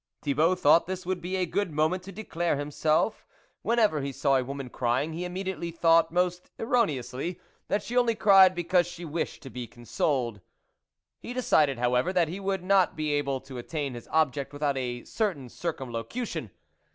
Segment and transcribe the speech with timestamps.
[0.23, 3.23] "Thibault thought this would be a good moment to declare himself;
[3.61, 8.55] whenever he saw a woman crying, he immediately thought, most erroneously, that she only cried
[8.55, 10.37] because she wished to be con* soled.
[10.37, 10.41] *" "s.
[10.41, 13.59] 4 6 THE WOLF LEADER He decided, however, that he would not be able to
[13.59, 16.49] attain his object without a certain circumlocution.